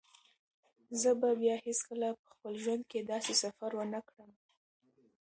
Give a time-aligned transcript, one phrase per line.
[1.01, 4.31] زه به بیا هیڅکله په خپل ژوند کې داسې سفر ونه کړم.